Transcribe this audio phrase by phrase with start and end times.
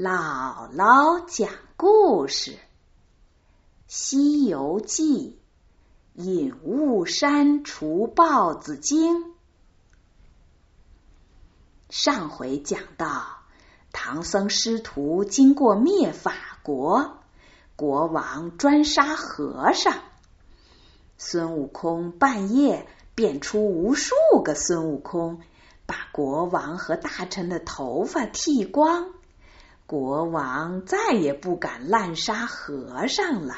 [0.00, 2.52] 姥姥讲故事，
[3.88, 5.40] 《西游记》
[6.22, 9.34] 隐雾山除豹子精。
[11.90, 13.38] 上回讲到，
[13.90, 17.18] 唐僧师徒经过灭法国，
[17.74, 19.94] 国王专杀和尚。
[21.16, 22.86] 孙悟空半夜
[23.16, 25.40] 变出无数个孙悟空，
[25.86, 29.17] 把国王和大臣的头发剃光。
[29.88, 33.54] 国王再也不敢滥杀和尚了。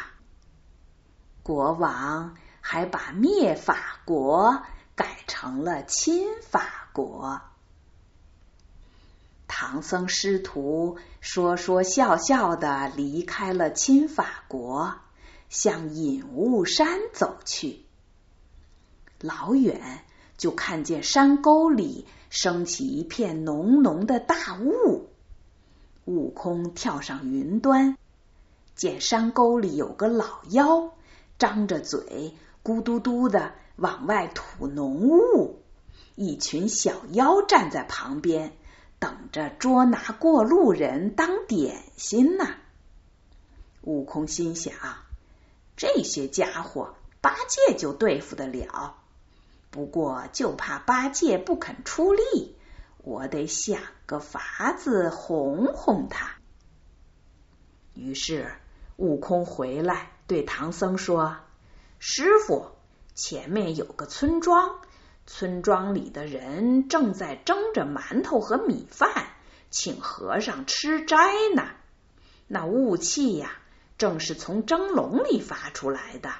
[1.43, 4.63] 国王还把灭法国
[4.95, 7.41] 改成了亲法国。
[9.49, 14.95] 唐僧师徒说说笑笑的离开了亲法国，
[15.49, 17.87] 向隐雾山走去。
[19.21, 20.05] 老远
[20.37, 25.11] 就看见山沟里升起一片浓浓的大雾。
[26.11, 27.97] 悟空跳上云端，
[28.75, 30.93] 见山沟里有个老妖，
[31.39, 32.35] 张着嘴，
[32.65, 35.63] 咕嘟嘟的往外吐浓雾。
[36.17, 38.53] 一群小妖站在旁边，
[38.99, 42.49] 等着捉拿过路人当点心呢。
[43.83, 44.75] 悟空心想：
[45.77, 48.97] 这些家伙八戒就对付得了，
[49.71, 52.57] 不过就怕八戒不肯出力。
[53.03, 56.37] 我得想个法子哄哄他。
[57.95, 58.53] 于是
[58.97, 61.37] 悟空回来对唐僧说
[61.99, 62.73] ：“师傅，
[63.15, 64.81] 前面有个村庄，
[65.27, 69.29] 村庄里的人正在蒸着馒头和米饭，
[69.71, 71.69] 请和尚吃斋呢。
[72.47, 73.53] 那雾气呀，
[73.97, 76.31] 正是从蒸笼里发出来的。”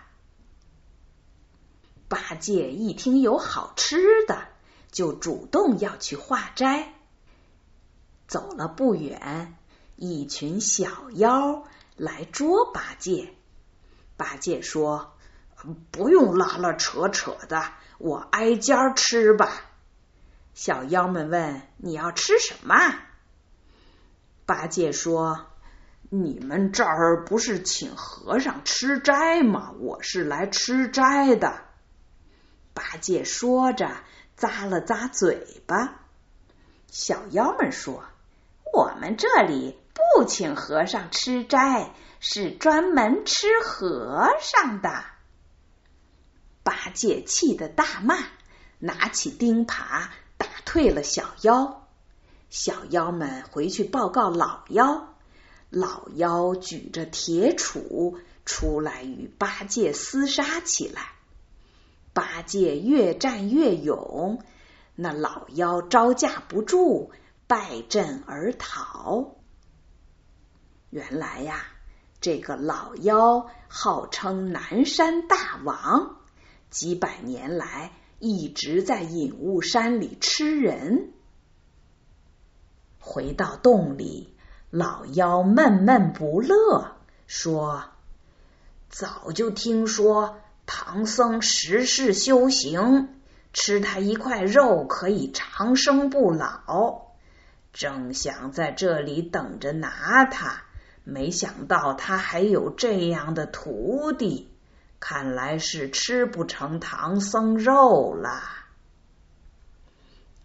[2.09, 4.49] 八戒一听有好吃的。
[4.91, 6.93] 就主动要去化斋，
[8.27, 9.57] 走了不远，
[9.97, 11.65] 一群小妖
[11.97, 13.33] 来捉八戒。
[14.17, 15.15] 八戒说
[15.93, 17.63] ：“不用拉拉扯扯的，
[17.99, 19.53] 我挨家吃吧。”
[20.55, 22.75] 小妖们问：“你要吃什么？”
[24.45, 25.47] 八戒说
[26.11, 29.73] ：“你们这儿不是请和尚吃斋吗？
[29.79, 31.63] 我是来吃斋的。”
[32.75, 33.91] 八戒说着。
[34.41, 36.01] 咂了咂嘴巴，
[36.91, 38.05] 小妖们说
[38.73, 45.05] ：“我们这里不请和尚吃斋，是专门吃和尚的。”
[46.65, 48.17] 八戒气得大骂，
[48.79, 50.09] 拿起钉耙
[50.39, 51.87] 打退了小妖。
[52.49, 55.15] 小妖们回去报告老妖，
[55.69, 61.13] 老妖举着铁杵出来与八戒厮杀起来。
[62.13, 64.43] 八戒越战越勇，
[64.97, 67.13] 那老妖招架不住，
[67.47, 69.37] 败阵而逃。
[70.91, 71.65] 原来呀，
[72.21, 76.17] 这个老妖号称南山大王，
[76.69, 81.13] 几百年来一直在隐雾山里吃人。
[82.99, 84.37] 回到洞里，
[84.71, 86.97] 老妖闷闷不乐，
[87.27, 87.85] 说
[88.91, 90.40] ：“早就听说。”
[90.73, 93.09] 唐僧十世修行，
[93.53, 97.09] 吃他一块肉可以长生不老。
[97.73, 100.63] 正想在这里等着拿他，
[101.03, 104.53] 没想到他还有这样的徒弟，
[105.01, 108.41] 看来是吃不成唐僧肉了。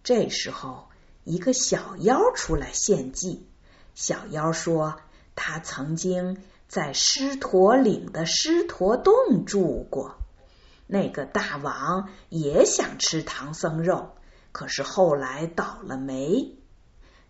[0.02, 0.88] 这时候，
[1.22, 3.46] 一个小妖出来献计。
[3.94, 5.00] 小妖说，
[5.36, 6.42] 他曾经。
[6.68, 10.16] 在狮驼岭的狮驼洞住过，
[10.86, 14.16] 那个大王也想吃唐僧肉，
[14.52, 16.56] 可是后来倒了霉。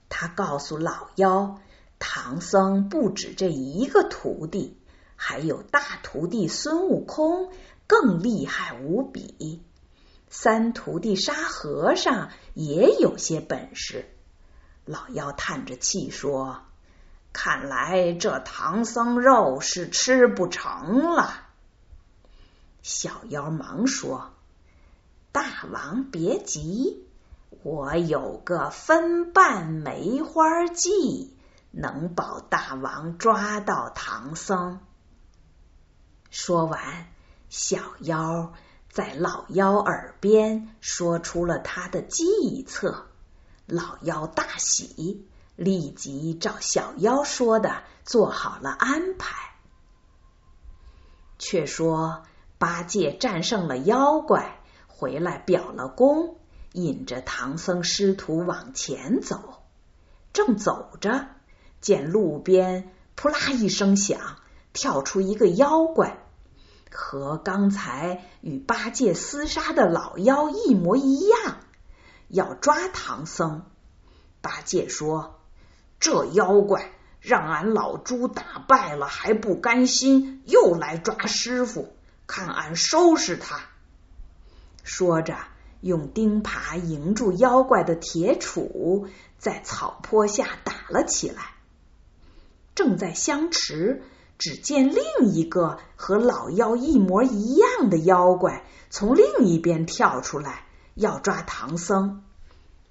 [0.09, 1.61] 他告诉老妖，
[1.99, 4.79] 唐僧不止这一个徒弟，
[5.17, 7.53] 还有大徒弟孙悟空
[7.87, 9.63] 更厉害无比。
[10.29, 14.07] 三徒弟沙和尚也有些本事。
[14.85, 16.63] 老妖叹着气说。
[17.39, 21.35] 看来这唐僧肉是吃不成了。
[22.81, 24.33] 小妖忙说
[25.33, 27.07] ：“大王别急，
[27.63, 31.37] 我有个分瓣梅花计，
[31.73, 34.81] 能保大王抓到唐僧。”
[36.31, 37.07] 说完，
[37.51, 38.55] 小妖
[38.89, 43.09] 在老妖耳边说出了他的计策，
[43.67, 45.29] 老妖大喜。
[45.57, 49.57] 立即照小妖说的做好了安排。
[51.39, 52.23] 却说
[52.59, 56.39] 八戒战胜了妖怪，回来表了功，
[56.73, 59.63] 引着唐僧师徒往前走。
[60.33, 61.29] 正走着，
[61.81, 64.37] 见路边扑啦一声响，
[64.73, 66.19] 跳出一个妖怪，
[66.91, 71.61] 和刚才与八戒厮杀的老妖一模一样，
[72.29, 73.65] 要抓唐僧。
[74.41, 75.41] 八戒说
[75.99, 81.93] ：“这妖怪让俺老猪打败了还不甘心，又来抓师傅，
[82.27, 83.61] 看俺收拾他。”
[84.85, 85.37] 说着，
[85.81, 89.09] 用钉耙迎住妖怪的铁杵，
[89.39, 91.55] 在草坡下打了起来。
[92.75, 94.03] 正在相持，
[94.39, 102.23] 只见另一个和老妖一模一样的妖怪从另一边跳出来，要抓唐僧。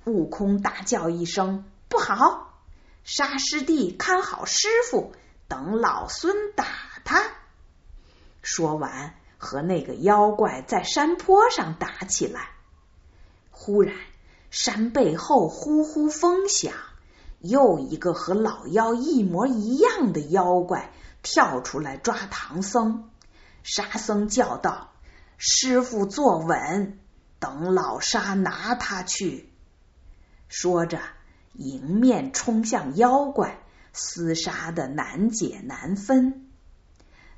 [0.06, 2.45] 悟空大叫一声：“不好！
[3.06, 5.14] 沙师弟看好师傅，
[5.48, 6.66] 等老孙打
[7.06, 7.24] 他！”
[8.44, 9.16] 说完。
[9.38, 12.50] 和那个妖怪在山坡上打起来。
[13.52, 13.96] 忽然，
[14.50, 16.74] 山背后呼呼风响，
[17.42, 20.92] 又一个和老妖一模一样的妖怪
[21.22, 23.12] 跳出来抓唐僧。
[23.62, 24.94] 沙僧叫道
[25.38, 26.98] ：“师傅坐稳，
[27.38, 29.54] 等老沙拿他去。”
[30.48, 31.00] 说着，
[31.58, 33.60] 迎面冲向妖怪，
[33.94, 36.48] 厮杀的难解难分。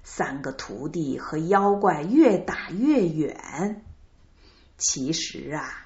[0.04, 3.84] 三个徒弟和妖怪越打越远。
[4.78, 5.86] 其实啊，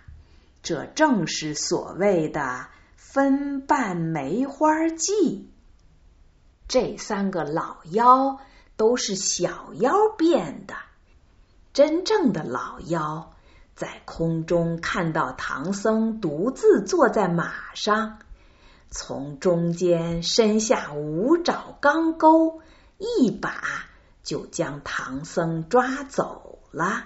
[0.62, 5.50] 这正是所谓的分瓣梅花计。
[6.68, 8.40] 这三个老妖
[8.78, 10.76] 都是小妖变的。
[11.74, 13.31] 真正的老妖
[13.76, 18.20] 在空中看到唐僧独自坐在马上，
[18.90, 22.62] 从中间伸下五爪钢钩，
[22.98, 23.88] 一把。
[24.24, 27.06] 就将唐僧抓走了。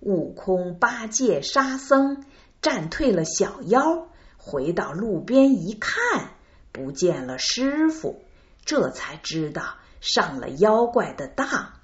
[0.00, 2.24] 悟空、八戒、沙僧
[2.62, 4.06] 战退了小妖，
[4.38, 6.30] 回到路边一看，
[6.72, 8.24] 不见了师傅，
[8.64, 11.74] 这才知道上了妖怪的当。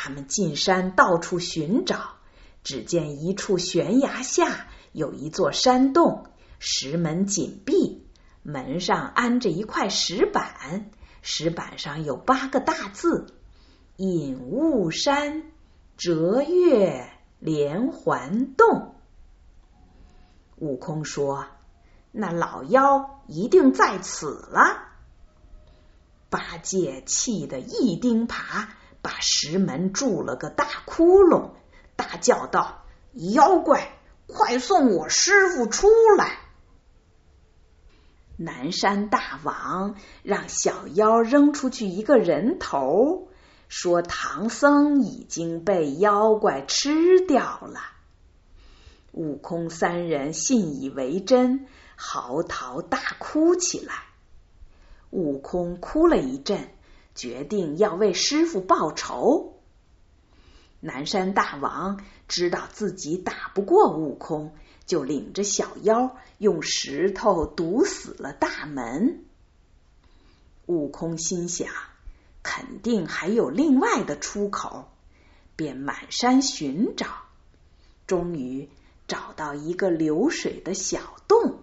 [0.00, 2.18] 他们进山到处寻找，
[2.62, 6.26] 只见一处悬崖下有一座山洞，
[6.60, 8.06] 石门紧闭，
[8.44, 10.88] 门上安着一块石板。
[11.20, 13.26] 石板上有八个大字
[13.98, 15.42] ：“隐雾山
[15.96, 17.10] 折月
[17.40, 18.94] 连环洞。”
[20.58, 21.46] 悟空说
[22.12, 24.84] ：“那老妖一定在此了。”
[26.30, 28.68] 八戒气得一钉耙
[29.02, 31.50] 把石门铸了个大窟窿，
[31.96, 32.84] 大叫道
[33.34, 36.38] ：“妖怪，快送我师傅出来！”
[38.40, 43.28] 南山大王让小妖扔出去一个人头，
[43.68, 47.80] 说唐僧已经被妖怪吃掉了。
[49.10, 51.66] 悟空三人信以为真，
[51.96, 53.94] 嚎啕大哭起来。
[55.10, 56.68] 悟空哭了一阵，
[57.18, 59.60] 决定要为师傅报仇。
[60.80, 64.54] 南山大王知道自己打不过悟空。
[64.86, 69.22] 就领着小妖用石头堵死了大门。
[70.64, 71.68] 悟空心想，
[72.42, 74.88] 肯定还有另外的出口，
[75.56, 77.06] 便满山寻找，
[78.06, 78.70] 终于
[79.06, 81.58] 找到一个流水的小洞。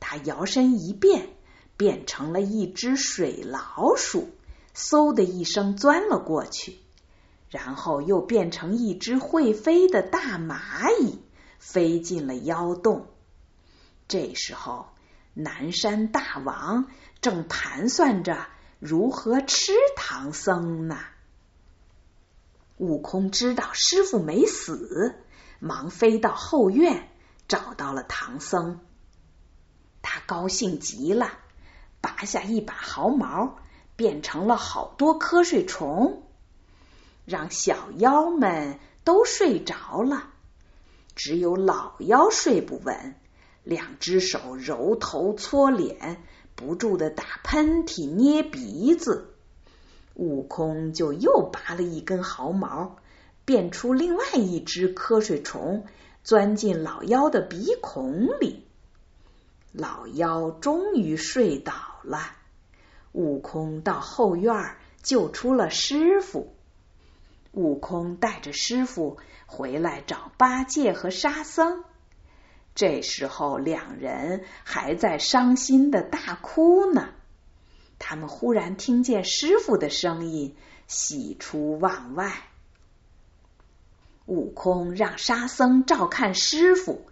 [0.00, 1.28] 他摇身一变，
[1.76, 4.30] 变成了一只水老鼠，
[4.74, 6.78] 嗖的一声钻了过去，
[7.48, 11.20] 然后又变成一只会飞的大蚂蚁。
[11.58, 13.06] 飞进了妖洞。
[14.08, 14.88] 这时候，
[15.32, 16.86] 南山大王
[17.20, 18.48] 正盘算着
[18.80, 20.98] 如何吃唐僧呢。
[22.78, 25.14] 悟空知道师傅没死，
[25.60, 27.08] 忙飞到后院，
[27.46, 28.80] 找到了唐僧。
[30.02, 31.30] 他高兴极了，
[32.00, 33.61] 拔下一把毫毛，
[34.02, 36.24] 变成了好多瞌睡虫，
[37.24, 40.24] 让小妖们都睡着了。
[41.14, 43.14] 只有老妖睡不稳，
[43.62, 46.20] 两只手揉头搓脸，
[46.56, 49.36] 不住的打喷嚏、捏鼻子。
[50.14, 52.96] 悟空就又拔了一根毫毛，
[53.44, 55.86] 变出另外一只瞌睡虫，
[56.24, 58.66] 钻进老妖的鼻孔里。
[59.70, 62.41] 老妖终于睡倒了。
[63.12, 66.54] 悟空到后院救出了师傅。
[67.52, 71.84] 悟空带着师傅回来找八戒和沙僧，
[72.74, 77.10] 这时候两人还在伤心的大哭呢。
[77.98, 82.32] 他们忽然听见师傅的声音，喜出望外。
[84.24, 87.02] 悟空让沙僧照看师傅，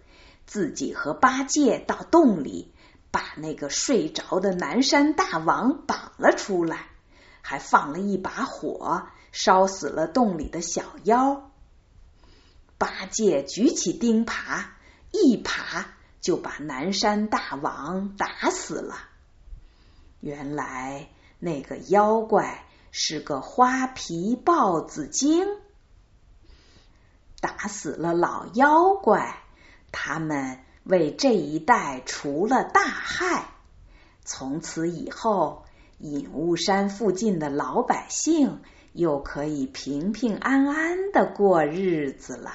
[0.47, 2.71] 自己和八戒到洞里
[3.11, 6.87] 把那个睡着的南山大王绑了出来，
[7.41, 11.51] 还放了一把火，烧死了洞里的小妖。
[12.77, 14.65] 八戒举起钉耙，
[15.11, 15.85] 一耙
[16.21, 18.95] 就把南山大王打死了。
[20.19, 25.45] 原来那个妖怪是个花皮豹子精。
[27.39, 29.41] 打死了老妖怪，
[29.91, 33.49] 他们为这一带除了大害。
[34.23, 35.65] 从此以后，
[35.97, 38.61] 隐雾山附近的老百姓
[38.93, 42.51] 又可以平平安安的过日子了。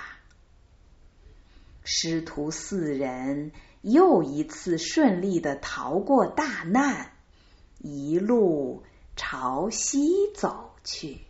[1.83, 7.13] 师徒四人又一次顺利的逃过大难，
[7.79, 8.83] 一路
[9.15, 11.26] 朝西走去。